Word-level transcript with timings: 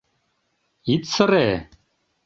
Ит 0.93 1.03
сыре... 1.13 1.47